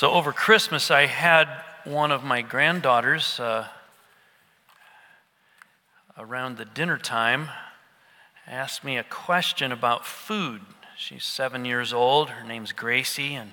[0.00, 1.46] So over Christmas, I had
[1.84, 3.68] one of my granddaughters uh,
[6.16, 7.50] around the dinner time
[8.46, 10.62] ask me a question about food.
[10.96, 12.30] She's seven years old.
[12.30, 13.52] Her name's Gracie, and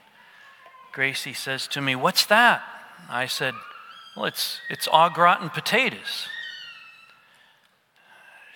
[0.94, 2.64] Gracie says to me, What's that?
[3.10, 3.54] I said,
[4.16, 6.30] Well, it's, it's au gratin potatoes.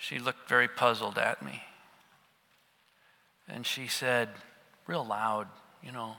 [0.00, 1.64] She looked very puzzled at me.
[3.46, 4.30] And she said,
[4.86, 5.48] real loud,
[5.82, 6.14] you know,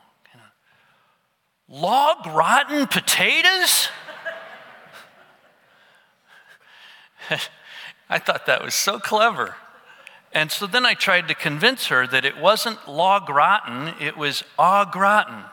[1.68, 3.90] log rotten potatoes?
[8.10, 9.56] I thought that was so clever.
[10.34, 14.44] And so then I tried to convince her that it wasn't log rotten, it was
[14.58, 15.44] au gratin.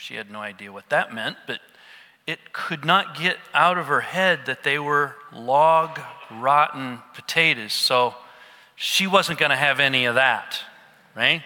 [0.00, 1.60] She had no idea what that meant, but
[2.26, 6.00] it could not get out of her head that they were log
[6.30, 7.72] rotten potatoes.
[7.72, 8.14] So
[8.76, 10.58] she wasn't going to have any of that,
[11.14, 11.42] right?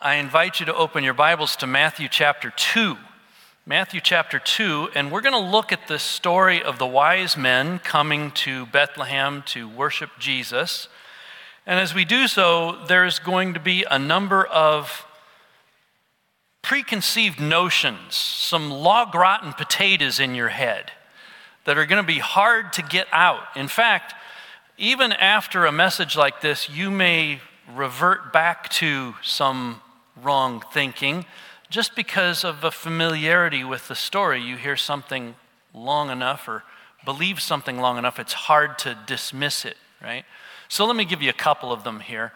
[0.00, 2.96] I invite you to open your Bibles to Matthew chapter 2.
[3.66, 7.80] Matthew chapter 2, and we're going to look at the story of the wise men
[7.80, 10.86] coming to Bethlehem to worship Jesus.
[11.66, 15.04] And as we do so, there's going to be a number of
[16.62, 20.92] preconceived notions, some log rotten potatoes in your head
[21.64, 23.42] that are going to be hard to get out.
[23.56, 24.14] In fact,
[24.76, 27.40] even after a message like this, you may
[27.74, 29.80] revert back to some
[30.22, 31.24] wrong thinking
[31.70, 34.40] just because of a familiarity with the story.
[34.40, 35.34] You hear something
[35.74, 36.64] long enough or
[37.04, 40.24] believe something long enough, it's hard to dismiss it, right?
[40.68, 42.32] So let me give you a couple of them here.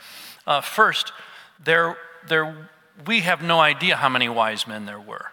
[0.47, 1.13] Uh, first,
[1.63, 2.71] there, there,
[3.07, 5.33] we have no idea how many wise men there were.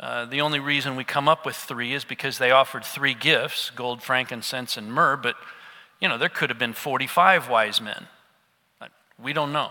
[0.00, 3.70] Uh, the only reason we come up with three is because they offered three gifts
[3.70, 5.36] gold, frankincense, and myrrh, but
[6.00, 8.08] you know, there could have been 45 wise men.
[9.22, 9.70] We don't know.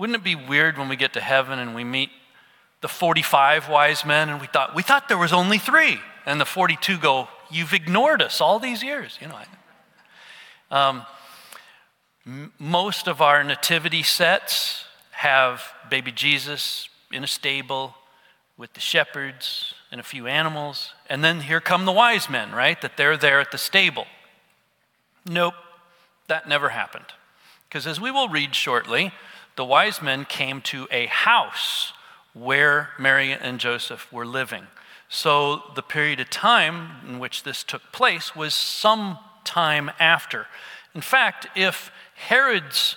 [0.00, 2.08] Wouldn't it be weird when we get to heaven and we meet
[2.80, 6.00] the 45 wise men and we thought, we thought there was only three?
[6.24, 9.18] And the 42 go, You've ignored us all these years.
[9.20, 9.38] You know,
[10.70, 11.02] um,
[12.58, 17.94] most of our nativity sets have baby Jesus in a stable
[18.56, 20.94] with the shepherds and a few animals.
[21.10, 22.80] And then here come the wise men, right?
[22.80, 24.06] That they're there at the stable.
[25.26, 25.54] Nope,
[26.26, 27.12] that never happened.
[27.68, 29.12] Because as we will read shortly,
[29.60, 31.92] the wise men came to a house
[32.32, 34.66] where Mary and Joseph were living.
[35.10, 40.46] So the period of time in which this took place was some time after.
[40.94, 42.96] In fact, if Herod's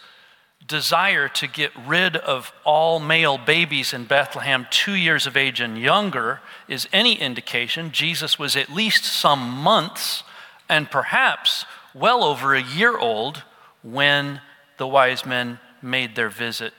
[0.65, 5.77] desire to get rid of all male babies in Bethlehem two years of age and
[5.77, 10.23] younger is any indication, Jesus was at least some months
[10.69, 13.43] and perhaps well over a year old
[13.83, 14.39] when
[14.77, 16.73] the wise men made their visit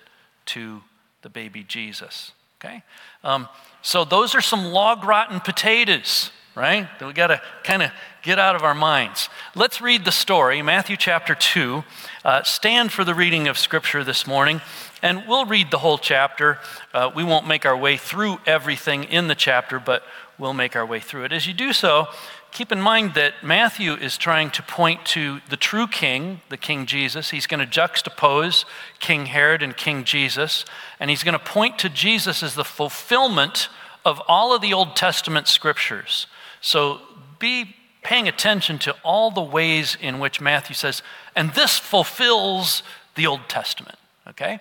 [0.47, 0.83] to
[1.23, 2.33] the baby Jesus.
[2.61, 2.83] Okay?
[3.23, 3.49] Um,
[3.83, 6.89] so those are some log rotten potatoes, right?
[6.99, 7.91] That we got to kind of
[8.23, 9.29] get out of our minds.
[9.55, 11.85] Let's read the story, Matthew chapter 2.
[12.25, 14.63] Uh, stand for the reading of Scripture this morning,
[15.03, 16.59] and we'll read the whole chapter.
[16.95, 20.03] Uh, we won't make our way through everything in the chapter, but
[20.39, 21.33] we'll make our way through it.
[21.33, 22.09] As you do so,
[22.55, 26.87] keep in mind that Matthew is trying to point to the true king, the King
[26.87, 27.31] Jesus.
[27.31, 28.65] He's going to juxtapose
[29.01, 30.65] King Herod and King Jesus,
[31.01, 33.69] and he's going to point to Jesus as the fulfillment
[34.05, 36.29] of all of the Old Testament scriptures.
[36.61, 37.01] So
[37.41, 41.03] be paying attention to all the ways in which Matthew says,
[41.35, 42.85] and this fulfills
[43.17, 43.99] the Old Testament.
[44.29, 44.61] Okay?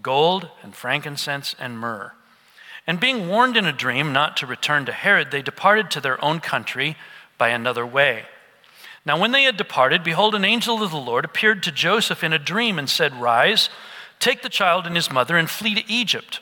[0.00, 2.12] gold and frankincense and myrrh.
[2.86, 6.22] And being warned in a dream not to return to Herod, they departed to their
[6.24, 6.96] own country
[7.38, 8.24] by another way.
[9.04, 12.32] Now, when they had departed, behold, an angel of the Lord appeared to Joseph in
[12.32, 13.68] a dream and said, Rise,
[14.20, 16.40] take the child and his mother, and flee to Egypt,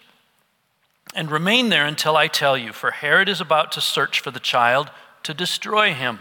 [1.14, 4.40] and remain there until I tell you, for Herod is about to search for the
[4.40, 4.90] child
[5.22, 6.20] to destroy him.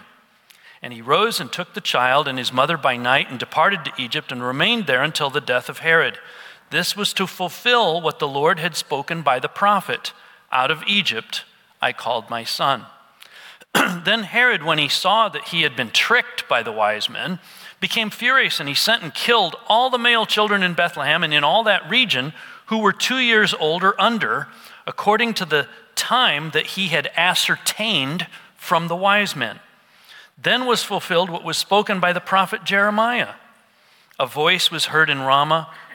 [0.82, 4.02] And he rose and took the child and his mother by night and departed to
[4.02, 6.20] Egypt and remained there until the death of Herod.
[6.72, 10.14] This was to fulfill what the Lord had spoken by the prophet
[10.52, 11.44] Out of Egypt
[11.82, 12.86] I called my son.
[13.74, 17.40] then Herod, when he saw that he had been tricked by the wise men,
[17.80, 21.44] became furious and he sent and killed all the male children in Bethlehem and in
[21.44, 22.34] all that region
[22.68, 24.48] who were two years old or under,
[24.86, 29.60] according to the time that he had ascertained from the wise men.
[30.42, 33.34] Then was fulfilled what was spoken by the prophet Jeremiah.
[34.20, 35.70] A voice was heard in Ramah,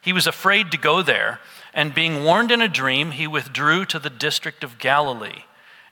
[0.00, 1.40] he was afraid to go there,
[1.74, 5.44] and being warned in a dream, he withdrew to the district of Galilee.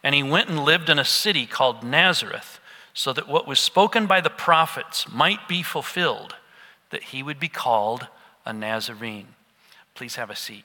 [0.03, 2.61] And he went and lived in a city called Nazareth,
[2.95, 6.35] so that what was spoken by the prophets might be fulfilled,
[6.91, 8.09] that he would be called
[8.45, 9.29] a Nazarene.
[9.95, 10.65] Please have a seat.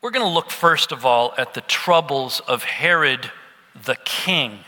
[0.00, 3.30] We're going to look first of all at the troubles of Herod
[3.84, 4.60] the king.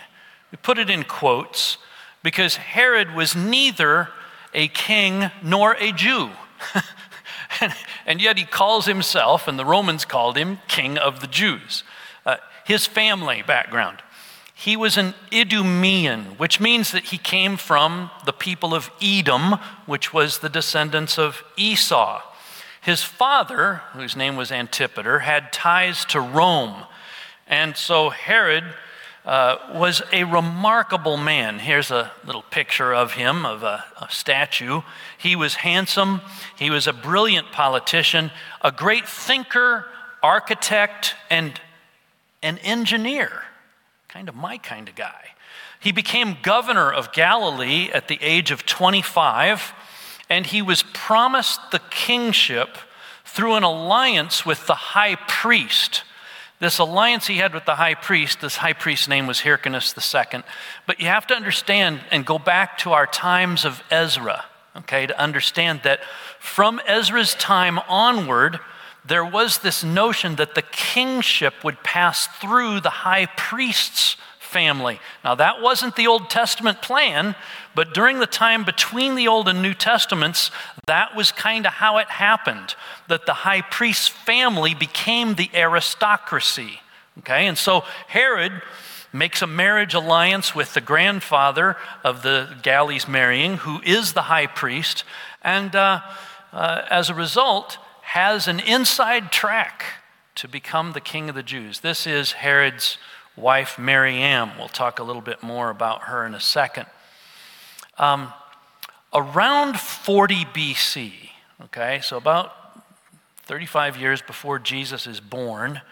[0.50, 1.78] We put it in quotes
[2.22, 4.08] because Herod was neither
[4.54, 6.30] a king nor a Jew.
[8.06, 11.84] and, yet he calls himself, and the Romans called him, King of the Jews.
[12.24, 14.02] Uh, his family background.
[14.54, 19.54] He was an Idumean, which means that he came from the people of Edom,
[19.86, 22.22] which was the descendants of Esau.
[22.82, 26.84] His father, whose name was Antipater, had ties to Rome.
[27.46, 28.64] And so Herod
[29.30, 31.60] uh, was a remarkable man.
[31.60, 34.80] Here's a little picture of him, of a, a statue.
[35.18, 36.20] He was handsome,
[36.58, 39.86] he was a brilliant politician, a great thinker,
[40.20, 41.60] architect, and
[42.42, 43.44] an engineer.
[44.08, 45.28] Kind of my kind of guy.
[45.78, 49.72] He became governor of Galilee at the age of 25,
[50.28, 52.78] and he was promised the kingship
[53.24, 56.02] through an alliance with the high priest
[56.60, 60.42] this alliance he had with the high priest, this high priest's name was Hyrcanus II.
[60.86, 64.44] But you have to understand and go back to our times of Ezra,
[64.76, 66.00] okay, to understand that
[66.38, 68.60] from Ezra's time onward,
[69.04, 75.00] there was this notion that the kingship would pass through the high priest's family.
[75.24, 77.34] Now, that wasn't the Old Testament plan,
[77.74, 80.50] but during the time between the Old and New Testaments,
[80.86, 82.74] that was kind of how it happened
[83.08, 86.80] that the high priest's family became the aristocracy.
[87.18, 88.62] Okay, and so Herod
[89.12, 94.46] makes a marriage alliance with the grandfather of the galleys marrying, who is the high
[94.46, 95.04] priest,
[95.42, 96.00] and uh,
[96.52, 99.84] uh, as a result, has an inside track
[100.36, 101.80] to become the king of the Jews.
[101.80, 102.98] This is Herod's
[103.36, 104.50] wife, Mariam.
[104.58, 106.86] We'll talk a little bit more about her in a second.
[108.00, 108.32] Um,
[109.12, 111.12] around 40 BC,
[111.64, 112.50] okay, so about
[113.42, 115.82] 35 years before Jesus is born,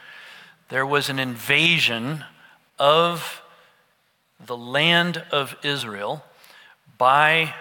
[0.71, 2.25] there was an invasion
[2.79, 3.43] of
[4.41, 6.25] the land of Israel
[6.97, 7.53] by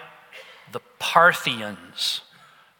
[0.72, 2.22] the Parthians.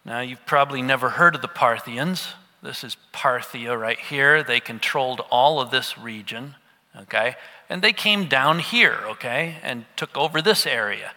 [0.07, 2.29] Now, you've probably never heard of the Parthians.
[2.63, 4.43] This is Parthia right here.
[4.43, 6.55] They controlled all of this region,
[6.97, 7.37] okay?
[7.69, 11.11] And they came down here, okay, and took over this area.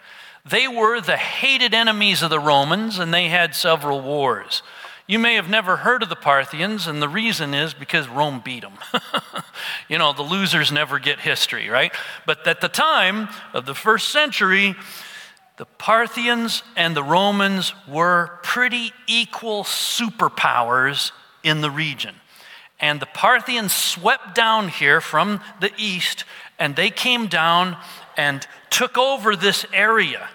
[0.45, 4.63] They were the hated enemies of the Romans, and they had several wars.
[5.07, 8.61] You may have never heard of the Parthians, and the reason is because Rome beat
[8.61, 8.73] them.
[9.89, 11.91] you know, the losers never get history, right?
[12.25, 14.75] But at the time of the first century,
[15.57, 21.11] the Parthians and the Romans were pretty equal superpowers
[21.43, 22.15] in the region.
[22.79, 26.23] And the Parthians swept down here from the east,
[26.57, 27.77] and they came down
[28.17, 30.29] and took over this area.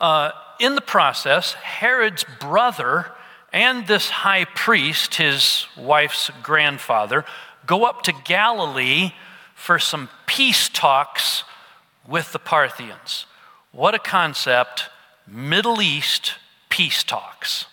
[0.00, 3.12] Uh, in the process, Herod's brother
[3.52, 7.24] and this high priest, his wife's grandfather,
[7.66, 9.12] go up to Galilee
[9.54, 11.44] for some peace talks
[12.08, 13.26] with the Parthians.
[13.72, 14.88] What a concept.
[15.26, 16.34] Middle East
[16.68, 17.66] peace talks.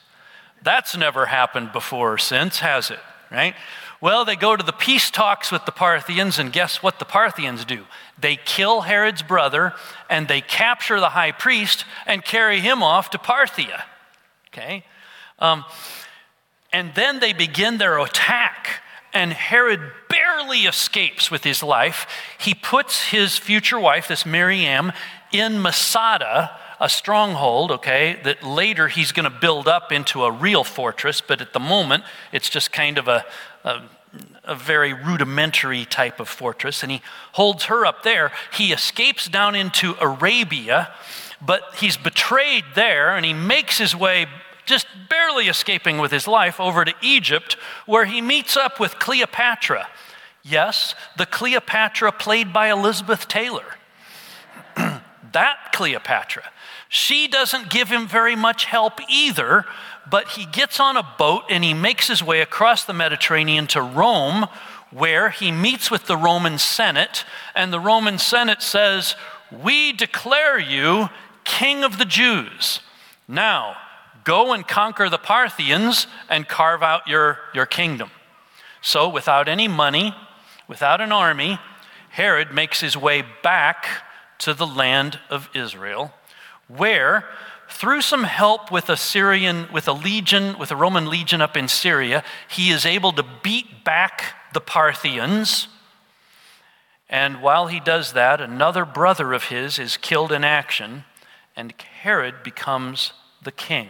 [0.62, 3.00] That's never happened before or since, has it?
[3.32, 3.56] Right?
[4.00, 7.66] Well, they go to the peace talks with the Parthians, and guess what the Parthians
[7.66, 7.86] do?
[8.18, 9.74] They kill Herod's brother
[10.10, 13.84] and they capture the high priest and carry him off to Parthia.
[14.48, 14.86] Okay?
[15.40, 15.66] Um,
[16.72, 18.82] and then they begin their attack,
[19.14, 19.80] and Herod
[20.10, 22.08] barely escapes with his life.
[22.40, 24.92] He puts his future wife, this Miriam,
[25.32, 30.64] in Masada, a stronghold, okay, that later he's going to build up into a real
[30.64, 33.26] fortress, but at the moment it's just kind of a,
[33.64, 33.82] a,
[34.44, 36.84] a, very rudimentary type of fortress.
[36.84, 37.02] And he
[37.34, 38.32] holds her up there.
[38.54, 40.94] He escapes down into Arabia,
[41.44, 44.28] but he's betrayed there, and he makes his way
[44.66, 49.88] just barely escaping with his life over to Egypt, where he meets up with Cleopatra.
[50.44, 53.76] Yes, the Cleopatra played by Elizabeth Taylor.
[54.76, 56.44] that Cleopatra.
[56.90, 59.66] She doesn't give him very much help either,
[60.10, 63.82] but he gets on a boat and he makes his way across the Mediterranean to
[63.82, 64.48] Rome,
[64.92, 69.16] where he meets with the Roman Senate, and the Roman Senate says,
[69.52, 71.10] We declare you
[71.44, 72.82] king of the Jews.
[73.28, 73.76] Now,
[74.24, 78.12] go and conquer the Parthians and carve out your, your kingdom.
[78.82, 80.16] So, without any money,
[80.68, 81.60] without an army,
[82.10, 83.86] Herod makes his way back
[84.40, 86.14] to the land of Israel,
[86.68, 87.26] where,
[87.70, 91.68] through some help with a Syrian, with a legion, with a Roman legion up in
[91.68, 95.68] Syria, he is able to beat back the Parthians.
[97.10, 101.06] And while he does that, another brother of his is killed in action,
[101.56, 103.90] and Herod becomes the king.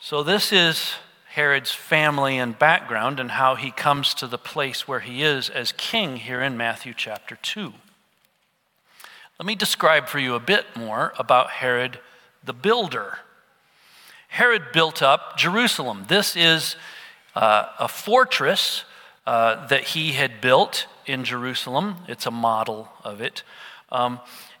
[0.00, 0.94] So, this is
[1.30, 5.72] Herod's family and background and how he comes to the place where he is as
[5.72, 7.72] king here in Matthew chapter 2.
[9.38, 12.00] Let me describe for you a bit more about Herod
[12.42, 13.18] the builder.
[14.26, 16.06] Herod built up Jerusalem.
[16.08, 16.74] This is
[17.36, 18.82] uh, a fortress
[19.28, 21.98] uh, that he had built in Jerusalem.
[22.08, 23.44] It's a model of it.
[23.92, 24.18] Um,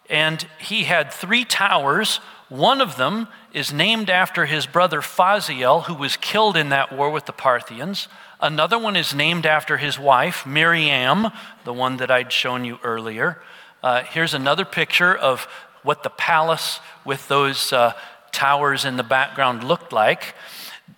[0.08, 2.18] and he had three towers.
[2.48, 7.10] One of them is named after his brother Phasael, who was killed in that war
[7.10, 8.06] with the Parthians.
[8.40, 11.32] Another one is named after his wife, Miriam,
[11.64, 13.42] the one that I'd shown you earlier.
[13.82, 15.46] Uh, here's another picture of
[15.82, 17.92] what the palace with those uh,
[18.32, 20.34] towers in the background looked like.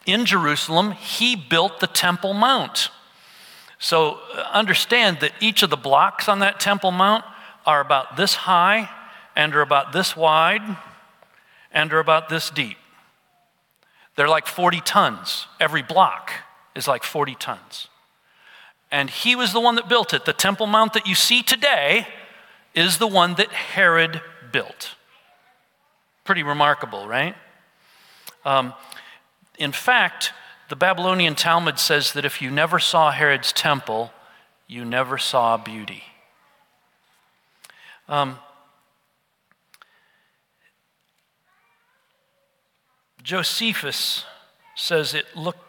[0.06, 2.88] In Jerusalem, he built the Temple Mount.
[3.78, 7.24] So uh, understand that each of the blocks on that Temple Mount
[7.66, 8.88] are about this high
[9.36, 10.62] and are about this wide
[11.72, 12.78] and are about this deep.
[14.16, 15.46] They're like 40 tons.
[15.60, 16.32] Every block
[16.74, 17.88] is like 40 tons.
[18.90, 20.24] And he was the one that built it.
[20.24, 22.06] The Temple Mount that you see today
[22.74, 24.20] is the one that Herod
[24.52, 24.94] built.
[26.24, 27.34] Pretty remarkable, right?
[28.44, 28.74] Um,
[29.58, 30.32] in fact,
[30.68, 34.12] the Babylonian Talmud says that if you never saw Herod's temple,
[34.66, 36.04] you never saw beauty.
[38.08, 38.38] Um,
[43.22, 44.24] Josephus
[44.74, 45.60] says it looked,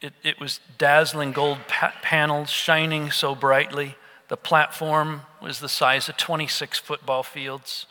[0.00, 3.96] it, it was dazzling gold pa- panels shining so brightly.
[4.30, 7.86] The platform was the size of 26 football fields.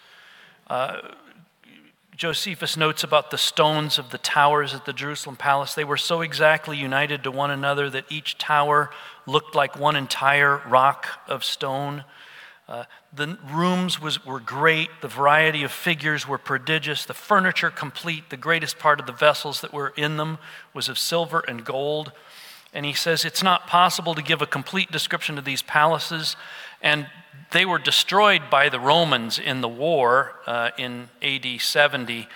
[0.67, 1.01] Uh,
[2.15, 5.73] Josephus notes about the stones of the towers at the Jerusalem palace.
[5.73, 8.89] They were so exactly united to one another that each tower
[9.27, 12.05] looked like one entire rock of stone.
[12.69, 14.89] Uh, the rooms was, were great.
[15.01, 17.03] The variety of figures were prodigious.
[17.03, 18.29] The furniture complete.
[18.29, 20.37] The greatest part of the vessels that were in them
[20.73, 22.13] was of silver and gold.
[22.73, 26.35] And he says it's not possible to give a complete description of these palaces.
[26.81, 27.07] And
[27.51, 32.27] they were destroyed by the Romans in the war uh, in AD 70.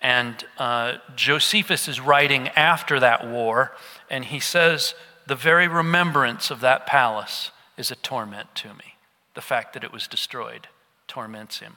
[0.00, 3.72] And uh, Josephus is writing after that war,
[4.10, 4.94] and he says,
[5.26, 8.96] The very remembrance of that palace is a torment to me.
[9.34, 10.66] The fact that it was destroyed
[11.06, 11.76] torments him.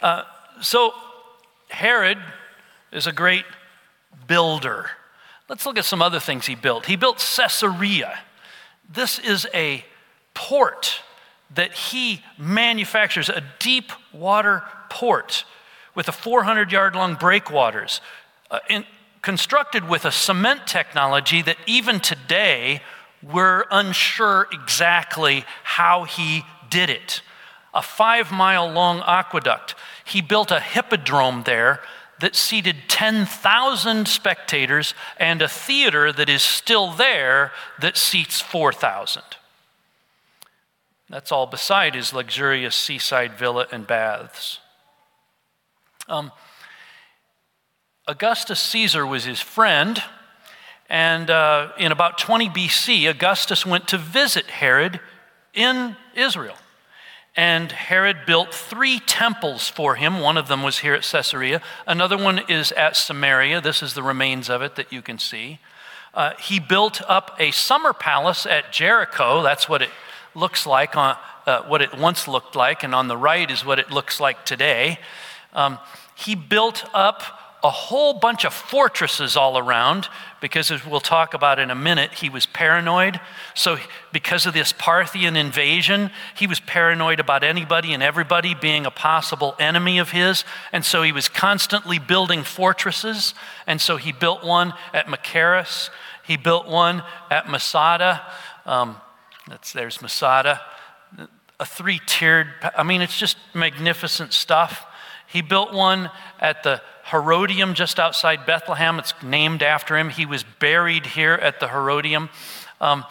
[0.00, 0.22] Uh,
[0.60, 0.92] so,
[1.68, 2.18] Herod
[2.92, 3.44] is a great
[4.28, 4.90] builder.
[5.48, 6.86] Let's look at some other things he built.
[6.86, 8.18] He built Caesarea.
[8.88, 9.84] This is a
[10.32, 11.00] port
[11.54, 15.44] that he manufactures, a deep water port
[15.94, 18.00] with a 400 yard long breakwaters,
[18.50, 18.84] uh, in,
[19.22, 22.82] constructed with a cement technology that even today
[23.22, 27.22] we're unsure exactly how he did it.
[27.72, 29.74] A five mile long aqueduct.
[30.04, 31.80] He built a hippodrome there
[32.24, 37.52] that seated 10,000 spectators and a theater that is still there
[37.82, 39.22] that seats 4,000.
[41.10, 44.60] That's all beside his luxurious seaside villa and baths.
[46.08, 46.32] Um,
[48.08, 50.02] Augustus Caesar was his friend,
[50.88, 54.98] and uh, in about 20 BC, Augustus went to visit Herod
[55.52, 56.56] in Israel.
[57.36, 60.20] And Herod built three temples for him.
[60.20, 63.60] One of them was here at Caesarea, another one is at Samaria.
[63.60, 65.58] This is the remains of it that you can see.
[66.14, 69.42] Uh, he built up a summer palace at Jericho.
[69.42, 69.90] That's what it
[70.34, 73.80] looks like, on, uh, what it once looked like, and on the right is what
[73.80, 75.00] it looks like today.
[75.52, 75.78] Um,
[76.14, 77.22] he built up
[77.64, 80.08] a whole bunch of fortresses all around
[80.42, 83.18] because, as we'll talk about in a minute, he was paranoid.
[83.54, 83.78] So,
[84.12, 89.56] because of this Parthian invasion, he was paranoid about anybody and everybody being a possible
[89.58, 90.44] enemy of his.
[90.72, 93.32] And so, he was constantly building fortresses.
[93.66, 95.88] And so, he built one at Machaerus,
[96.26, 98.20] he built one at Masada.
[98.66, 98.96] Um,
[99.48, 100.60] that's, there's Masada.
[101.58, 104.84] A three tiered, I mean, it's just magnificent stuff.
[105.26, 108.98] He built one at the Herodium just outside Bethlehem.
[108.98, 110.08] It's named after him.
[110.08, 112.30] He was buried here at the Herodium.
[112.80, 113.04] Um,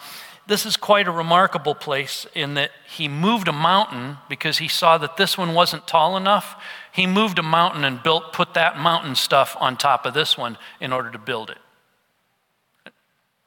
[0.46, 4.98] this is quite a remarkable place in that he moved a mountain because he saw
[4.98, 6.62] that this one wasn't tall enough.
[6.92, 10.58] He moved a mountain and built, put that mountain stuff on top of this one
[10.80, 11.58] in order to build it.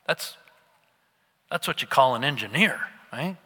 [0.08, 0.38] That's,
[1.52, 2.80] that's what you call an engineer,
[3.12, 3.38] right?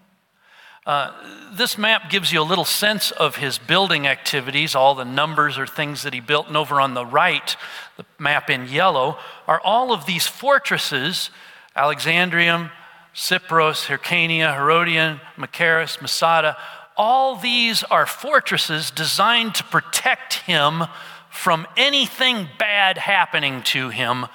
[0.85, 1.11] Uh,
[1.53, 4.73] this map gives you a little sense of his building activities.
[4.73, 6.47] All the numbers are things that he built.
[6.47, 7.55] And over on the right,
[7.97, 11.29] the map in yellow, are all of these fortresses
[11.75, 12.69] Alexandrium,
[13.15, 16.57] Cypros, Hyrcania, Herodium, Machaerus, Masada.
[16.97, 20.83] All these are fortresses designed to protect him
[21.29, 24.25] from anything bad happening to him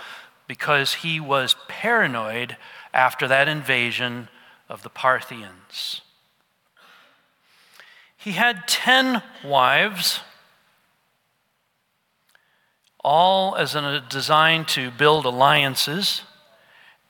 [0.46, 2.56] because he was paranoid
[2.94, 4.28] after that invasion
[4.68, 6.00] of the Parthians.
[8.26, 10.18] He had 10 wives,
[13.04, 16.22] all as a design to build alliances.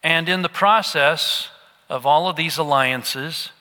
[0.02, 1.48] And in the process
[1.88, 3.52] of all of these alliances,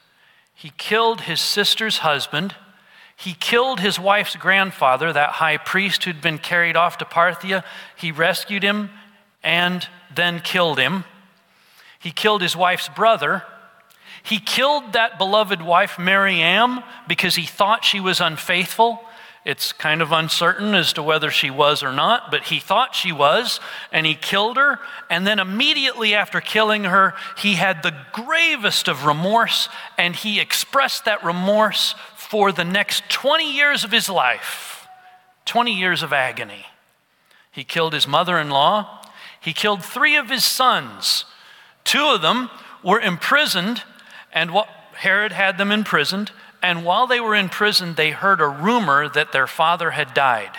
[0.54, 2.56] he killed his sister's husband.
[3.16, 7.64] He killed his wife's grandfather, that high priest who'd been carried off to Parthia.
[7.96, 8.90] He rescued him
[9.42, 11.06] and then killed him.
[12.00, 13.46] He killed his wife's brother
[14.26, 19.00] he killed that beloved wife, Mariam, because he thought she was unfaithful.
[19.46, 23.12] It's kind of uncertain as to whether she was or not, but he thought she
[23.12, 23.60] was,
[23.92, 24.80] and he killed her.
[25.12, 31.06] And then immediately after killing her, he had the gravest of remorse, and he expressed
[31.06, 34.88] that remorse for the next 20 years of his life
[35.46, 36.66] 20 years of agony.
[37.52, 39.04] He killed his mother in law,
[39.40, 41.26] he killed three of his sons.
[41.84, 42.50] Two of them
[42.84, 43.84] were imprisoned
[44.36, 44.68] and what,
[44.98, 49.32] Herod had them imprisoned, and while they were in prison, they heard a rumor that
[49.32, 50.52] their father had died.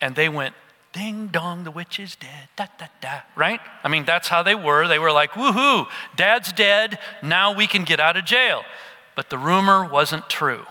[0.00, 0.54] And they went,
[0.92, 3.60] ding dong, the witch is dead, da da da, right?
[3.84, 4.88] I mean, that's how they were.
[4.88, 8.64] They were like, woohoo, dad's dead, now we can get out of jail.
[9.14, 10.66] But the rumor wasn't true.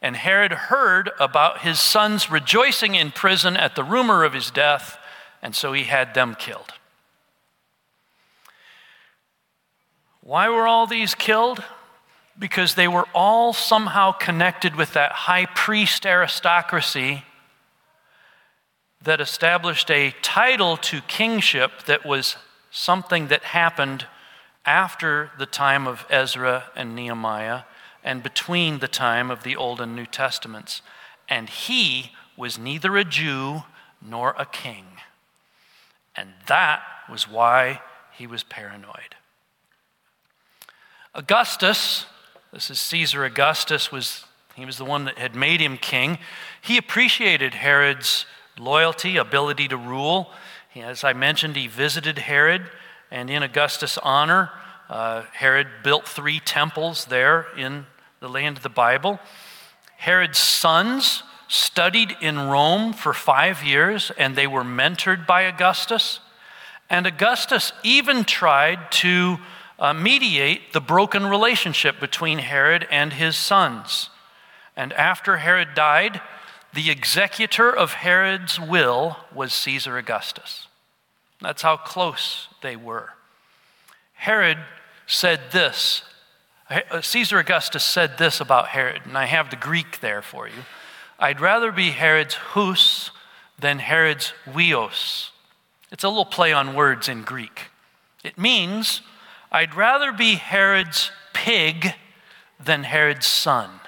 [0.00, 4.98] And Herod heard about his sons rejoicing in prison at the rumor of his death,
[5.42, 6.72] and so he had them killed.
[10.28, 11.64] Why were all these killed?
[12.38, 17.24] Because they were all somehow connected with that high priest aristocracy
[19.00, 22.36] that established a title to kingship that was
[22.70, 24.06] something that happened
[24.66, 27.62] after the time of Ezra and Nehemiah
[28.04, 30.82] and between the time of the Old and New Testaments.
[31.26, 33.62] And he was neither a Jew
[34.02, 34.84] nor a king.
[36.14, 37.80] And that was why
[38.12, 39.14] he was paranoid.
[41.18, 42.06] Augustus,
[42.52, 46.16] this is Caesar Augustus, was he was the one that had made him king.
[46.62, 48.24] He appreciated Herod's
[48.56, 50.30] loyalty, ability to rule.
[50.70, 52.70] He, as I mentioned, he visited Herod,
[53.10, 54.52] and in Augustus' honor,
[54.88, 57.86] uh, Herod built three temples there in
[58.20, 59.18] the land of the Bible.
[59.96, 66.20] Herod's sons studied in Rome for five years, and they were mentored by Augustus.
[66.88, 69.38] And Augustus even tried to
[69.78, 74.10] uh, mediate the broken relationship between Herod and his sons.
[74.76, 76.20] And after Herod died,
[76.72, 80.68] the executor of Herod's will was Caesar Augustus.
[81.40, 83.10] That's how close they were.
[84.14, 84.58] Herod
[85.06, 86.02] said this
[86.70, 90.64] uh, Caesar Augustus said this about Herod, and I have the Greek there for you.
[91.18, 93.10] I'd rather be Herod's hus
[93.58, 95.30] than Herod's huios.
[95.90, 97.70] It's a little play on words in Greek.
[98.22, 99.00] It means
[99.50, 101.94] I'd rather be Herod's pig
[102.62, 103.80] than Herod's son.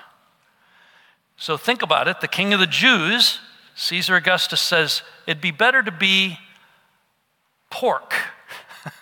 [1.37, 2.21] So think about it.
[2.21, 3.41] The king of the Jews,
[3.75, 6.39] Caesar Augustus says, it'd be better to be
[7.71, 8.15] pork,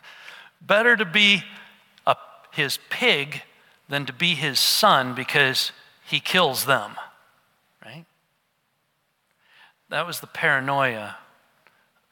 [0.60, 1.42] better to be
[2.06, 2.16] a,
[2.52, 3.42] his pig
[3.88, 5.72] than to be his son because
[6.04, 6.92] he kills them.
[7.84, 8.04] Right?
[9.88, 11.16] That was the paranoia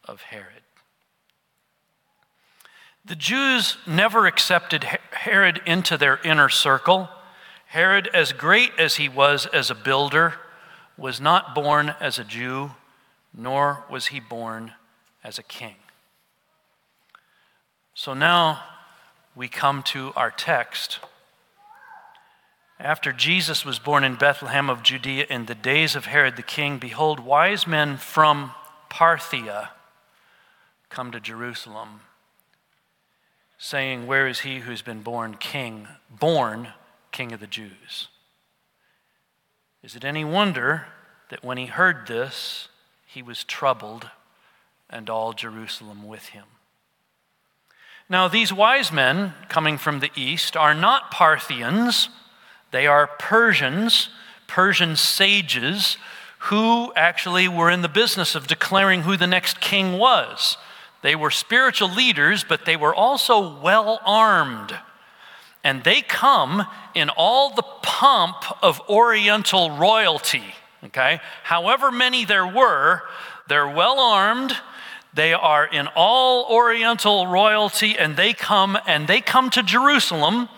[0.05, 0.66] of Herod.
[3.07, 7.09] The Jews never accepted Herod into their inner circle.
[7.67, 10.35] Herod, as great as he was as a builder,
[10.99, 12.73] was not born as a Jew,
[13.33, 14.73] nor was he born
[15.23, 15.77] as a king.
[17.95, 18.63] So now
[19.37, 20.99] we come to our text.
[22.81, 26.79] After Jesus was born in Bethlehem of Judea in the days of Herod the king,
[26.79, 28.51] behold, wise men from
[28.91, 29.69] Parthia
[30.89, 32.01] come to Jerusalem
[33.59, 36.69] saying, Where is he who's been born king, born
[37.13, 38.09] king of the Jews?
[39.83, 40.87] Is it any wonder
[41.31, 42.69] that when he heard this,
[43.07, 44.11] he was troubled,
[44.91, 46.45] and all Jerusalem with him?
[48.09, 52.09] Now, these wise men coming from the east are not Parthians,
[52.71, 54.11] they are Persians,
[54.47, 55.97] Persian sages
[56.39, 60.57] who actually were in the business of declaring who the next king was.
[61.07, 64.77] They were spiritual leaders, but they were also well armed.
[65.63, 66.67] And they come
[66.97, 70.43] in all the pomp of Oriental royalty,
[70.83, 71.21] okay?
[71.45, 73.03] However many there were,
[73.49, 74.55] they're well armed.
[75.15, 80.49] They are in all Oriental royalty, and they come and they come to Jerusalem,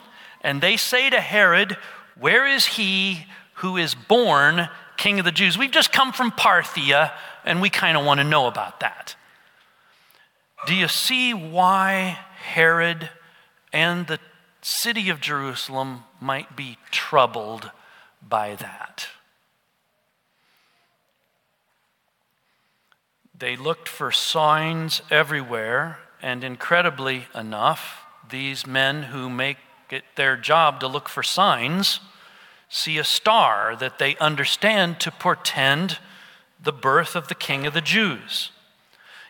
[0.40, 1.76] and they say to Herod,
[2.18, 5.58] Where is he who is born king of the Jews?
[5.58, 7.12] We've just come from Parthia,
[7.44, 9.14] and we kind of want to know about that.
[10.66, 12.18] Do you see why
[12.52, 13.10] Herod
[13.72, 14.18] and the
[14.60, 17.70] city of Jerusalem might be troubled
[18.26, 19.08] by that?
[23.38, 29.58] They looked for signs everywhere, and incredibly enough, these men who make
[29.90, 32.00] it their job to look for signs
[32.68, 35.98] see a star that they understand to portend
[36.62, 38.50] the birth of the king of the Jews.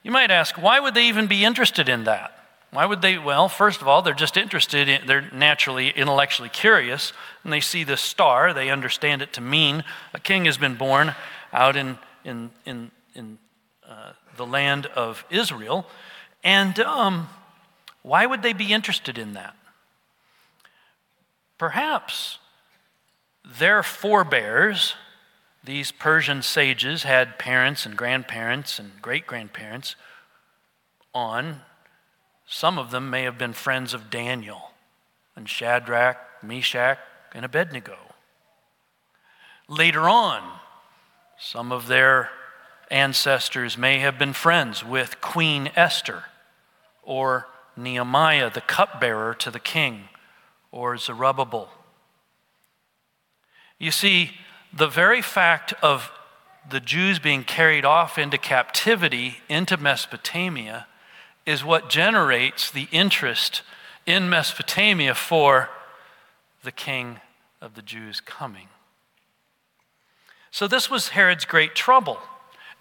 [0.02, 2.34] You might ask, why would they even be interested in that?
[2.70, 3.18] Why would they?
[3.18, 7.82] Well, first of all, they're just interested in, they're naturally intellectually curious, and they see
[7.82, 11.14] this star, they understand it to mean a king has been born
[11.52, 13.38] out in, in, in, in
[13.88, 15.86] uh, the land of Israel.
[16.44, 17.28] And um,
[18.02, 19.56] why would they be interested in that?
[21.56, 22.38] Perhaps
[23.58, 24.94] their forebears
[25.68, 29.96] these Persian sages had parents and grandparents and great grandparents
[31.14, 31.60] on.
[32.46, 34.70] Some of them may have been friends of Daniel
[35.36, 36.98] and Shadrach, Meshach,
[37.34, 37.98] and Abednego.
[39.68, 40.58] Later on,
[41.38, 42.30] some of their
[42.90, 46.24] ancestors may have been friends with Queen Esther
[47.02, 50.08] or Nehemiah, the cupbearer to the king,
[50.72, 51.68] or Zerubbabel.
[53.78, 54.30] You see,
[54.72, 56.10] the very fact of
[56.68, 60.86] the Jews being carried off into captivity into Mesopotamia
[61.46, 63.62] is what generates the interest
[64.06, 65.70] in Mesopotamia for
[66.62, 67.20] the king
[67.60, 68.68] of the Jews coming.
[70.50, 72.18] So, this was Herod's great trouble,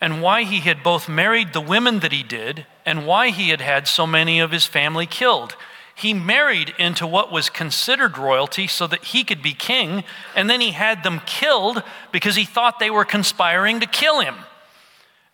[0.01, 3.61] and why he had both married the women that he did, and why he had
[3.61, 5.55] had so many of his family killed
[5.97, 10.03] he married into what was considered royalty so that he could be king,
[10.35, 11.81] and then he had them killed
[12.11, 14.35] because he thought they were conspiring to kill him.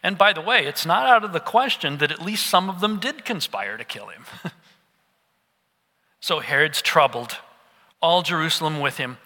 [0.01, 2.79] And by the way, it's not out of the question that at least some of
[2.79, 4.23] them did conspire to kill him.
[6.21, 7.35] so Herod's troubled,
[8.01, 9.17] all Jerusalem with him.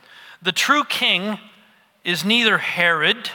[0.42, 1.38] The true king
[2.04, 3.30] is neither Herod,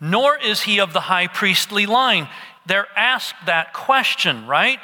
[0.00, 2.28] nor is he of the high priestly line.
[2.66, 4.80] They're asked that question, right?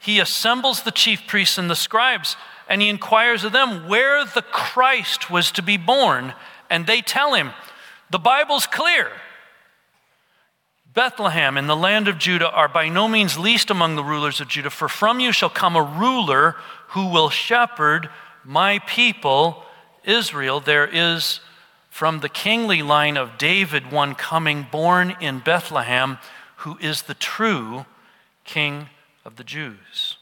[0.00, 2.34] He assembles the chief priests and the scribes,
[2.66, 6.32] and he inquires of them where the Christ was to be born.
[6.70, 7.50] And they tell him,
[8.08, 9.10] The Bible's clear.
[10.94, 14.48] Bethlehem in the land of Judah are by no means least among the rulers of
[14.48, 16.56] Judah, for from you shall come a ruler
[16.88, 18.08] who will shepherd
[18.42, 19.64] my people,
[20.02, 20.60] Israel.
[20.60, 21.40] There is
[21.90, 26.16] from the kingly line of David one coming, born in Bethlehem,
[26.56, 27.84] who is the true
[28.44, 28.88] King
[29.30, 30.16] of the Jews.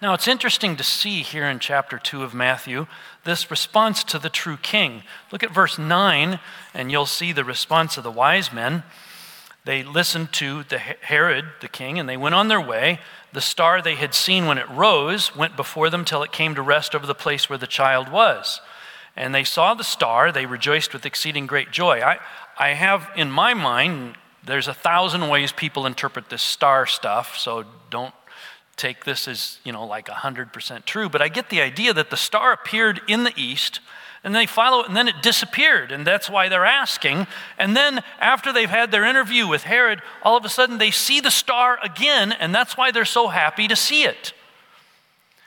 [0.00, 2.86] Now, it's interesting to see here in chapter 2 of Matthew
[3.24, 5.02] this response to the true king.
[5.32, 6.38] Look at verse 9,
[6.72, 8.84] and you'll see the response of the wise men.
[9.64, 13.00] They listened to the Herod, the king, and they went on their way.
[13.32, 16.62] The star they had seen when it rose went before them till it came to
[16.62, 18.60] rest over the place where the child was.
[19.16, 22.00] and they saw the star, they rejoiced with exceeding great joy.
[22.00, 22.18] I,
[22.56, 27.64] I have in my mind, there's a thousand ways people interpret this star stuff, so
[27.90, 28.14] don't
[28.76, 32.16] take this as, you know, like 100% true, but I get the idea that the
[32.16, 33.80] star appeared in the east
[34.24, 37.26] and they follow it and then it disappeared and that's why they're asking
[37.58, 41.20] and then after they've had their interview with herod all of a sudden they see
[41.20, 44.32] the star again and that's why they're so happy to see it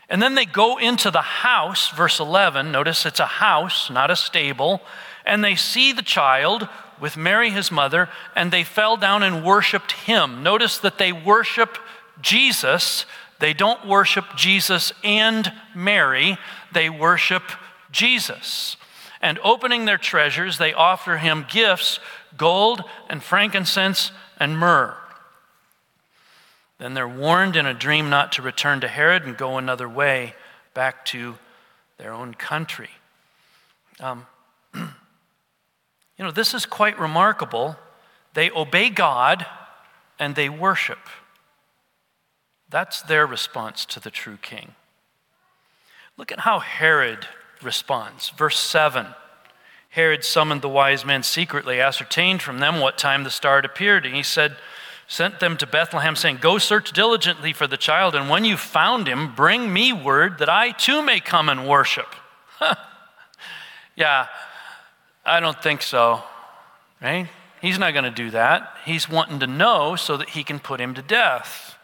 [0.10, 2.72] and then they go into the house, verse 11.
[2.72, 4.82] Notice it's a house, not a stable.
[5.26, 9.92] And they see the child with Mary, his mother, and they fell down and worshiped
[9.92, 10.44] him.
[10.44, 11.78] Notice that they worship
[12.22, 13.06] Jesus.
[13.40, 16.38] They don't worship Jesus and Mary,
[16.72, 17.44] they worship
[17.92, 18.78] Jesus.
[19.22, 22.00] And opening their treasures, they offer him gifts
[22.36, 24.96] gold and frankincense and myrrh.
[26.78, 30.36] Then they're warned in a dream not to return to Herod and go another way
[30.74, 31.36] back to
[31.98, 32.90] their own country.
[34.00, 34.28] Um,
[36.26, 37.76] know, this is quite remarkable.
[38.34, 39.46] They obey God
[40.20, 41.00] and they worship.
[42.70, 44.76] That's their response to the true king.
[46.18, 47.28] Look at how Herod
[47.62, 48.30] responds.
[48.30, 49.08] Verse 7
[49.90, 54.06] Herod summoned the wise men secretly, ascertained from them what time the star had appeared,
[54.06, 54.58] and he said,
[55.08, 59.08] sent them to Bethlehem, saying, Go search diligently for the child, and when you found
[59.08, 62.14] him, bring me word that I too may come and worship.
[63.96, 64.28] yeah,
[65.28, 66.24] I don't think so,
[67.02, 67.28] right?
[67.62, 68.76] He's not going to do that.
[68.86, 71.76] He's wanting to know so that he can put him to death.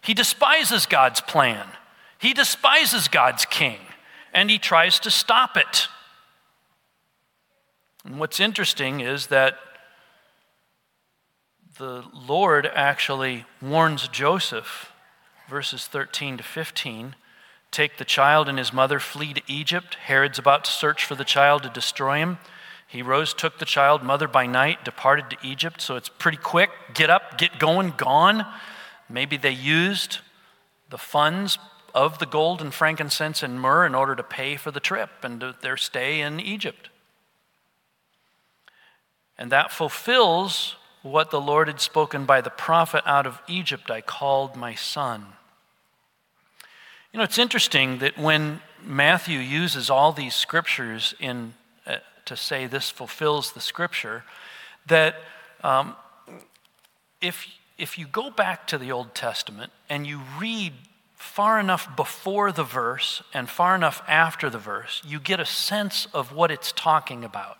[0.00, 1.66] He despises God's plan,
[2.18, 3.78] he despises God's king,
[4.34, 5.88] and he tries to stop it.
[8.04, 9.58] And what's interesting is that
[11.78, 14.90] the Lord actually warns Joseph,
[15.48, 17.14] verses 13 to 15
[17.70, 19.94] take the child and his mother, flee to Egypt.
[19.94, 22.38] Herod's about to search for the child to destroy him.
[22.86, 25.80] He rose, took the child, mother by night, departed to Egypt.
[25.80, 26.70] So it's pretty quick.
[26.94, 28.46] Get up, get going, gone.
[29.08, 30.18] Maybe they used
[30.88, 31.58] the funds
[31.94, 35.42] of the gold and frankincense and myrrh in order to pay for the trip and
[35.60, 36.88] their stay in Egypt.
[39.36, 44.00] And that fulfills what the Lord had spoken by the prophet out of Egypt, I
[44.00, 45.26] called my son.
[47.12, 51.54] You know, it's interesting that when Matthew uses all these scriptures in,
[51.86, 54.24] uh, to say this fulfills the scripture,
[54.86, 55.16] that
[55.64, 55.96] um,
[57.22, 57.46] if,
[57.78, 60.74] if you go back to the Old Testament and you read
[61.16, 66.06] far enough before the verse and far enough after the verse, you get a sense
[66.12, 67.56] of what it's talking about.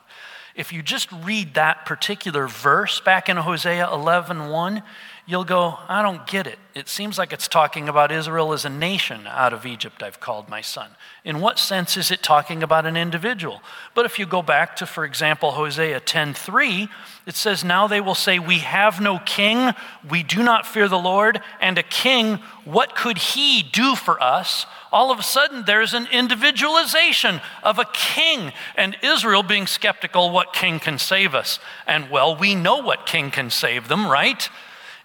[0.55, 4.83] If you just read that particular verse back in Hosea 11 1,
[5.29, 6.59] you'll go, I don't get it.
[6.75, 10.49] It seems like it's talking about Israel as a nation out of Egypt, I've called
[10.49, 10.93] my son.
[11.23, 13.61] In what sense is it talking about an individual?
[13.95, 16.89] But if you go back to, for example, Hosea 10:3,
[17.27, 19.75] it says, Now they will say, We have no king,
[20.09, 24.65] we do not fear the Lord, and a king, what could he do for us?
[24.91, 30.55] All of a sudden, there's an individualization of a king, and Israel being skeptical, what
[30.55, 31.59] king can save us?
[31.87, 34.49] And well, we know what king can save them, right?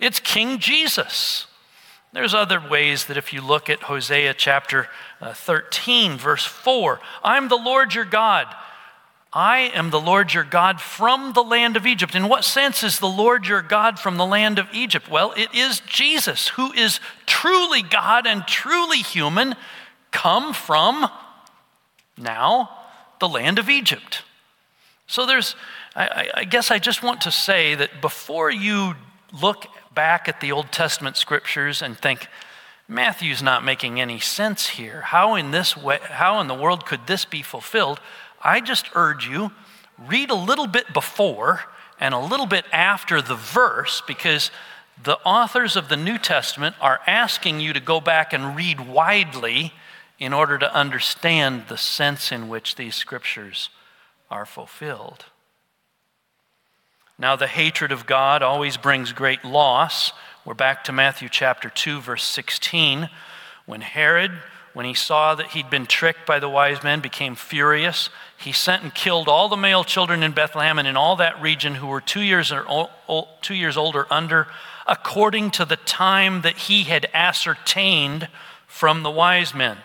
[0.03, 1.47] It's King Jesus.
[2.11, 4.89] There's other ways that if you look at Hosea chapter
[5.21, 8.53] uh, 13, verse 4, I'm the Lord your God.
[9.31, 12.15] I am the Lord your God from the land of Egypt.
[12.15, 15.09] In what sense is the Lord your God from the land of Egypt?
[15.09, 19.55] Well, it is Jesus, who is truly God and truly human,
[20.11, 21.07] come from
[22.17, 22.69] now
[23.21, 24.23] the land of Egypt.
[25.07, 25.55] So there's,
[25.95, 28.95] I, I guess I just want to say that before you
[29.41, 32.27] look back at the Old Testament scriptures and think,
[32.87, 35.01] Matthew's not making any sense here.
[35.01, 37.99] How in this way, how in the world could this be fulfilled?
[38.41, 39.51] I just urge you,
[39.97, 41.61] read a little bit before
[41.99, 44.51] and a little bit after the verse because
[45.01, 49.73] the authors of the New Testament are asking you to go back and read widely
[50.19, 53.69] in order to understand the sense in which these scriptures
[54.29, 55.25] are fulfilled.
[57.19, 60.13] Now, the hatred of God always brings great loss.
[60.45, 63.07] We're back to Matthew chapter 2, verse 16.
[63.67, 64.31] When Herod,
[64.73, 68.81] when he saw that he'd been tricked by the wise men, became furious, he sent
[68.81, 72.01] and killed all the male children in Bethlehem and in all that region who were
[72.01, 72.89] two years, or,
[73.43, 74.47] two years old or under,
[74.87, 78.27] according to the time that he had ascertained
[78.65, 79.77] from the wise men.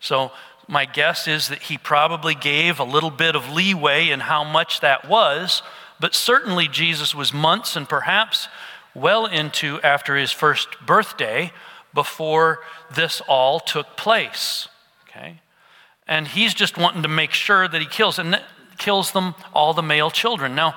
[0.00, 0.32] So,
[0.66, 4.80] my guess is that he probably gave a little bit of leeway in how much
[4.80, 5.62] that was
[6.04, 8.48] but certainly Jesus was months and perhaps
[8.94, 11.50] well into after his first birthday
[11.94, 12.58] before
[12.94, 14.68] this all took place.
[15.08, 15.40] Okay?
[16.06, 18.38] And he's just wanting to make sure that he kills and
[18.76, 20.54] kills them all the male children.
[20.54, 20.74] Now,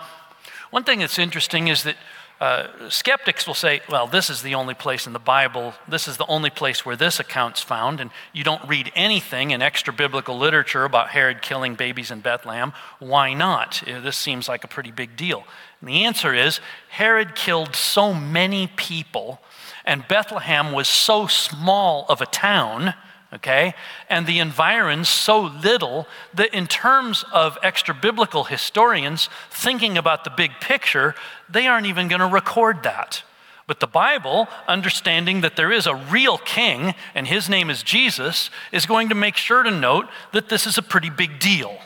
[0.70, 1.98] one thing that's interesting is that
[2.40, 6.18] uh, skeptics will say, well, this is the only place in the Bible, this is
[6.18, 10.38] the only place where this account's found, and you don't read anything in extra biblical
[10.38, 12.74] literature about Herod killing babies in Bethlehem.
[13.00, 13.82] Why not?
[13.88, 15.46] Uh, this seems like a pretty big deal.
[15.82, 19.42] And the answer is Herod killed so many people,
[19.84, 22.94] and Bethlehem was so small of a town
[23.34, 23.74] okay?
[24.10, 30.30] And the environs so little that, in terms of extra biblical historians thinking about the
[30.30, 31.16] big picture,
[31.50, 33.24] they aren't even going to record that.
[33.68, 38.50] But the Bible, understanding that there is a real king and his name is Jesus,
[38.72, 41.78] is going to make sure to note that this is a pretty big deal.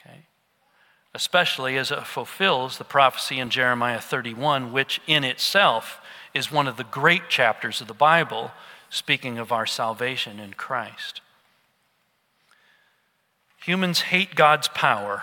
[0.00, 0.26] Okay?
[1.14, 6.00] Especially as it fulfills the prophecy in Jeremiah 31, which in itself
[6.34, 8.50] is one of the great chapters of the Bible
[8.90, 11.20] speaking of our salvation in Christ.
[13.64, 15.22] Humans hate God's power,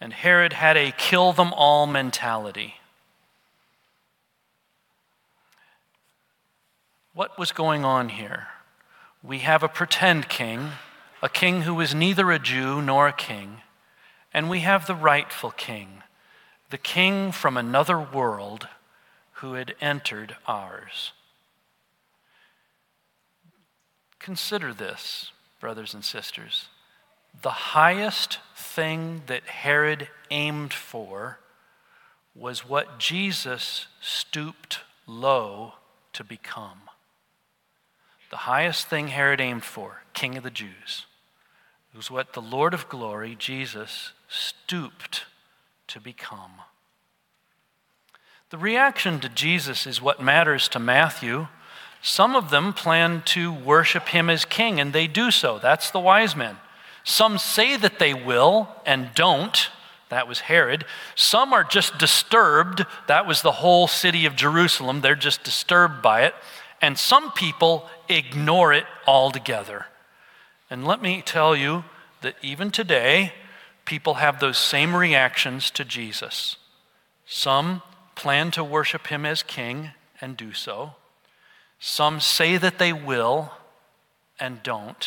[0.00, 2.74] and Herod had a kill them all mentality.
[7.14, 8.48] What was going on here?
[9.22, 10.70] We have a pretend king,
[11.22, 13.62] a king who is neither a Jew nor a king,
[14.32, 16.02] and we have the rightful king,
[16.70, 18.68] the king from another world
[19.34, 21.12] who had entered ours.
[24.24, 26.68] Consider this, brothers and sisters.
[27.42, 31.40] The highest thing that Herod aimed for
[32.34, 35.74] was what Jesus stooped low
[36.14, 36.88] to become.
[38.30, 41.04] The highest thing Herod aimed for, King of the Jews,
[41.94, 45.26] was what the Lord of glory, Jesus, stooped
[45.88, 46.62] to become.
[48.48, 51.48] The reaction to Jesus is what matters to Matthew
[52.06, 55.58] some of them plan to worship him as king, and they do so.
[55.58, 56.58] That's the wise men.
[57.02, 59.70] Some say that they will and don't.
[60.10, 60.84] That was Herod.
[61.14, 62.84] Some are just disturbed.
[63.06, 65.00] That was the whole city of Jerusalem.
[65.00, 66.34] They're just disturbed by it.
[66.82, 69.86] And some people ignore it altogether.
[70.68, 71.84] And let me tell you
[72.20, 73.32] that even today,
[73.86, 76.58] people have those same reactions to Jesus.
[77.24, 77.80] Some
[78.14, 80.96] plan to worship him as king and do so.
[81.86, 83.52] Some say that they will
[84.40, 85.06] and don't.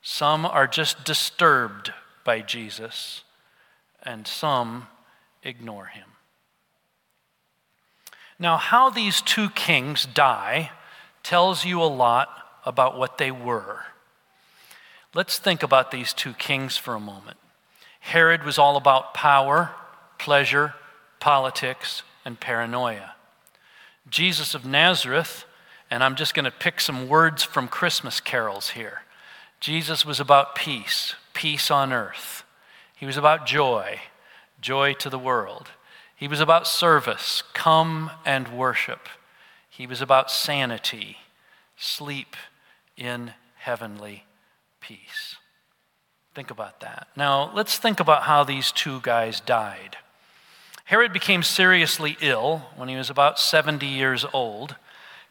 [0.00, 1.92] Some are just disturbed
[2.22, 3.24] by Jesus,
[4.00, 4.86] and some
[5.42, 6.06] ignore him.
[8.38, 10.70] Now, how these two kings die
[11.24, 12.28] tells you a lot
[12.64, 13.80] about what they were.
[15.14, 17.38] Let's think about these two kings for a moment.
[17.98, 19.72] Herod was all about power,
[20.16, 20.74] pleasure,
[21.18, 23.16] politics, and paranoia.
[24.08, 25.44] Jesus of Nazareth
[25.92, 29.02] and I'm just going to pick some words from Christmas carols here.
[29.60, 32.44] Jesus was about peace, peace on earth.
[32.96, 34.00] He was about joy,
[34.58, 35.68] joy to the world.
[36.16, 39.06] He was about service, come and worship.
[39.68, 41.18] He was about sanity,
[41.76, 42.36] sleep
[42.96, 44.24] in heavenly
[44.80, 45.36] peace.
[46.34, 47.08] Think about that.
[47.14, 49.98] Now, let's think about how these two guys died.
[50.86, 54.76] Herod became seriously ill when he was about 70 years old.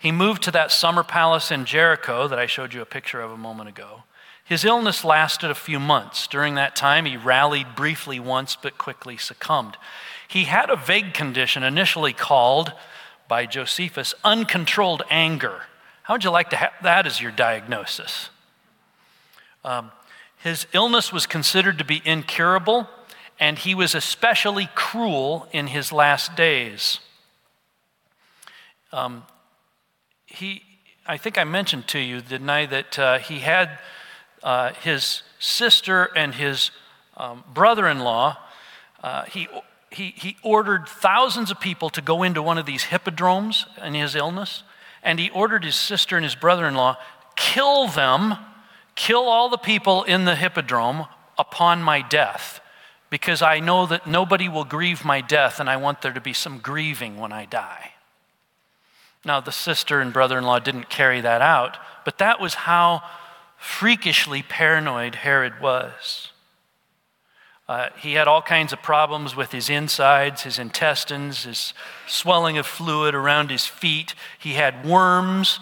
[0.01, 3.29] He moved to that summer palace in Jericho that I showed you a picture of
[3.29, 4.01] a moment ago.
[4.43, 6.25] His illness lasted a few months.
[6.25, 9.77] During that time, he rallied briefly once but quickly succumbed.
[10.27, 12.73] He had a vague condition initially called
[13.27, 15.61] by Josephus uncontrolled anger.
[16.01, 18.31] How would you like to have that as your diagnosis?
[19.63, 19.91] Um,
[20.37, 22.89] his illness was considered to be incurable,
[23.39, 26.99] and he was especially cruel in his last days.
[28.91, 29.25] Um,
[30.31, 30.63] he,
[31.05, 33.79] I think I mentioned to you, didn't I, that uh, he had
[34.43, 36.71] uh, his sister and his
[37.17, 38.37] um, brother in law,
[39.03, 39.47] uh, he,
[39.89, 44.15] he, he ordered thousands of people to go into one of these hippodromes in his
[44.15, 44.63] illness,
[45.03, 46.97] and he ordered his sister and his brother in law,
[47.35, 48.35] kill them,
[48.95, 51.07] kill all the people in the hippodrome
[51.37, 52.61] upon my death,
[53.09, 56.33] because I know that nobody will grieve my death, and I want there to be
[56.33, 57.91] some grieving when I die.
[59.23, 63.03] Now, the sister and brother in law didn't carry that out, but that was how
[63.57, 66.31] freakishly paranoid Herod was.
[67.71, 71.73] Uh, he had all kinds of problems with his insides, his intestines, his
[72.05, 74.13] swelling of fluid around his feet.
[74.37, 75.59] He had worms.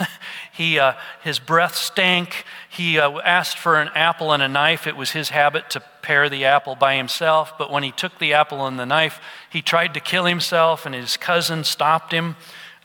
[0.52, 2.44] he, uh, his breath stank.
[2.68, 4.88] He uh, asked for an apple and a knife.
[4.88, 8.32] It was his habit to pare the apple by himself, but when he took the
[8.32, 12.34] apple and the knife, he tried to kill himself, and his cousin stopped him.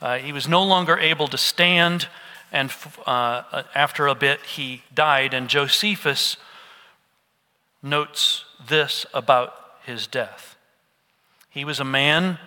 [0.00, 2.08] Uh, he was no longer able to stand.
[2.52, 2.72] and
[3.06, 5.34] uh, after a bit, he died.
[5.34, 6.36] And Josephus
[7.82, 10.56] notes this about his death.
[11.50, 12.38] He was a man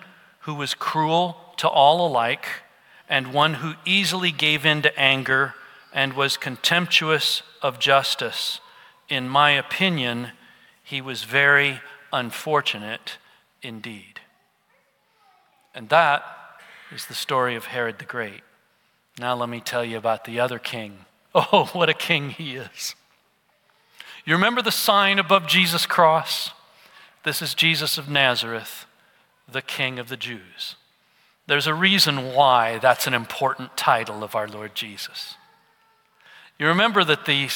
[0.41, 2.47] who was cruel to all alike,
[3.09, 5.53] and one who easily gave in to anger
[5.93, 8.59] and was contemptuous of justice.
[9.09, 10.29] In my opinion,
[10.83, 11.81] he was very
[12.13, 13.17] unfortunate
[13.61, 14.21] indeed.
[15.75, 16.23] And that
[16.91, 18.41] is the story of Herod the Great.
[19.19, 20.99] Now, let me tell you about the other king.
[21.33, 22.93] Oh, what a king he is.
[24.25, 26.51] You remember the sign above Jesus' cross?
[27.23, 28.85] This is Jesus of Nazareth,
[29.49, 30.75] the King of the Jews.
[31.47, 35.35] There's a reason why that's an important title of our Lord Jesus.
[36.59, 37.49] You remember that the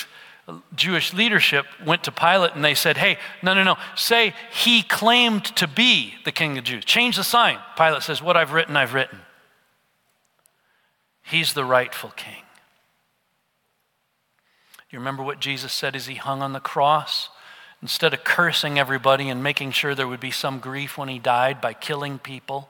[0.75, 5.45] Jewish leadership went to Pilate and they said, Hey, no, no, no, say he claimed
[5.57, 6.85] to be the King of the Jews.
[6.85, 7.57] Change the sign.
[7.77, 9.19] Pilate says, What I've written, I've written.
[11.25, 12.43] He's the rightful king.
[14.91, 17.29] You remember what Jesus said as he hung on the cross?
[17.81, 21.59] Instead of cursing everybody and making sure there would be some grief when he died
[21.59, 22.69] by killing people,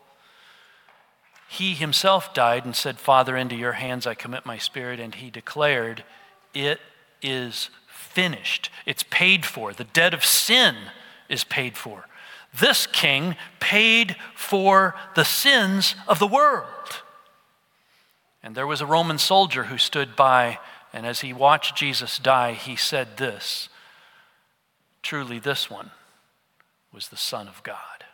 [1.48, 5.00] he himself died and said, Father, into your hands I commit my spirit.
[5.00, 6.04] And he declared,
[6.54, 6.80] It
[7.22, 8.70] is finished.
[8.86, 9.74] It's paid for.
[9.74, 10.76] The debt of sin
[11.30, 12.08] is paid for.
[12.58, 17.02] This king paid for the sins of the world.
[18.46, 20.60] And there was a Roman soldier who stood by,
[20.94, 23.70] and as he watched Jesus die, he said this
[25.02, 25.90] Truly, this one
[26.94, 28.06] was the Son of God.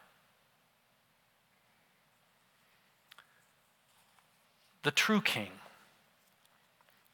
[4.84, 5.52] The true king,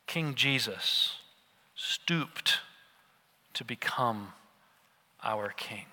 [0.06, 1.16] King Jesus,
[1.76, 2.60] stooped
[3.56, 4.34] to become
[5.24, 5.88] our king.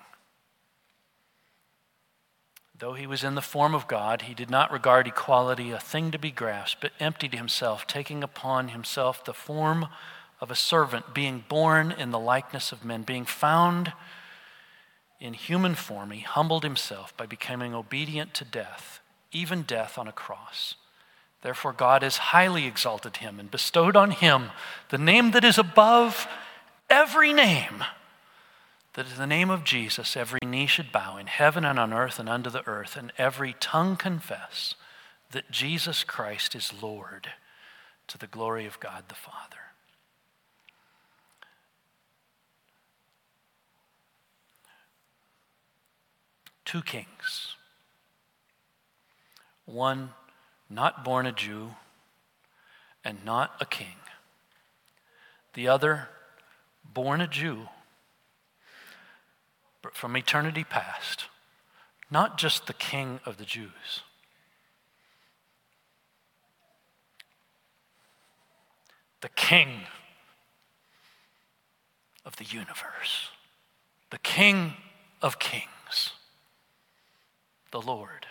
[2.77, 6.11] Though he was in the form of God, he did not regard equality a thing
[6.11, 9.87] to be grasped, but emptied himself, taking upon himself the form
[10.41, 13.93] of a servant, being born in the likeness of men, being found
[15.19, 18.99] in human form, he humbled himself by becoming obedient to death,
[19.31, 20.75] even death on a cross.
[21.41, 24.51] Therefore, God has highly exalted him and bestowed on him
[24.89, 26.27] the name that is above
[26.89, 27.83] every name,
[28.95, 32.19] that in the name of Jesus every knee should bow in heaven and on earth
[32.19, 34.75] and under the earth, and every tongue confess
[35.31, 37.27] that Jesus Christ is Lord
[38.07, 39.57] to the glory of God the Father.
[46.63, 47.55] Two kings.
[49.65, 50.11] One
[50.69, 51.75] not born a Jew,
[53.03, 53.97] and not a king.
[55.53, 56.09] The other,
[56.83, 57.67] born a Jew,
[59.93, 61.25] from eternity past,
[62.09, 64.03] not just the king of the Jews.
[69.21, 69.81] The king
[72.25, 73.29] of the universe,
[74.11, 74.73] the king
[75.21, 76.11] of kings,
[77.71, 78.27] the Lord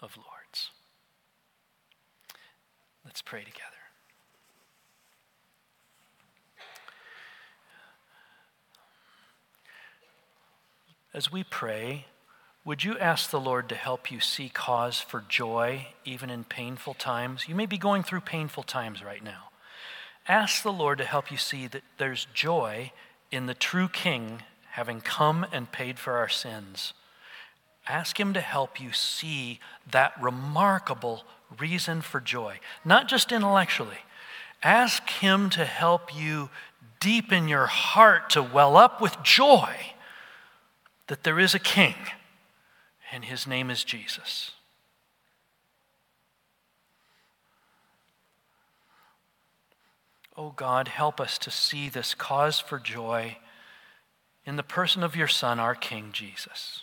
[0.00, 0.70] of lords.
[3.04, 3.77] Let's pray together.
[11.18, 12.06] As we pray,
[12.64, 16.94] would you ask the Lord to help you see cause for joy even in painful
[16.94, 17.48] times?
[17.48, 19.50] You may be going through painful times right now.
[20.28, 22.92] Ask the Lord to help you see that there's joy
[23.32, 24.44] in the true King
[24.74, 26.92] having come and paid for our sins.
[27.88, 29.58] Ask Him to help you see
[29.90, 31.24] that remarkable
[31.58, 34.04] reason for joy, not just intellectually.
[34.62, 36.48] Ask Him to help you
[37.00, 39.74] deepen your heart to well up with joy
[41.08, 41.94] that there is a King,
[43.12, 44.52] and His name is Jesus.
[50.36, 53.38] Oh God, help us to see this cause for joy
[54.46, 56.82] in the person of your Son, our King Jesus.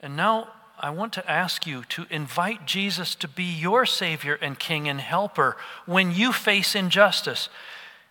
[0.00, 4.58] And now I want to ask you to invite Jesus to be your Savior and
[4.58, 7.48] King and Helper when you face injustice.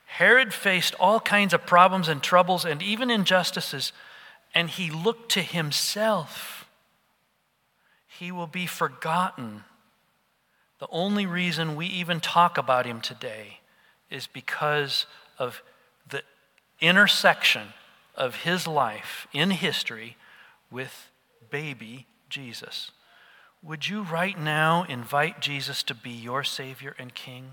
[0.05, 3.91] Herod faced all kinds of problems and troubles and even injustices,
[4.55, 6.65] and he looked to himself.
[8.07, 9.65] He will be forgotten.
[10.79, 13.59] The only reason we even talk about him today
[14.09, 15.05] is because
[15.37, 15.61] of
[16.09, 16.23] the
[16.79, 17.67] intersection
[18.15, 20.15] of his life in history
[20.71, 21.09] with
[21.49, 22.91] baby Jesus.
[23.61, 27.51] Would you right now invite Jesus to be your Savior and King?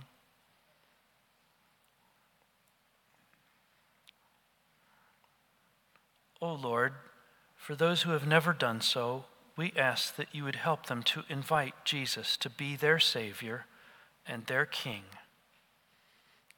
[6.42, 6.94] Oh Lord,
[7.56, 9.26] for those who have never done so,
[9.56, 13.66] we ask that you would help them to invite Jesus to be their Savior
[14.26, 15.04] and their king.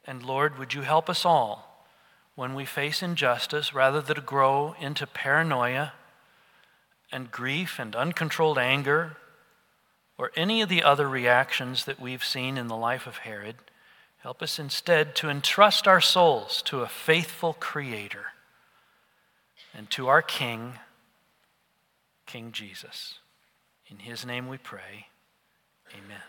[0.07, 1.87] And Lord, would you help us all
[2.35, 5.93] when we face injustice rather than to grow into paranoia
[7.13, 9.19] and grief and uncontrolled anger
[10.17, 13.57] or any of the other reactions that we've seen in the life of Herod.
[14.19, 18.29] Help us instead to entrust our souls to a faithful Creator
[19.77, 20.75] and to our King,
[22.27, 23.19] King Jesus.
[23.89, 25.09] In His name we pray.
[25.93, 26.25] Amen.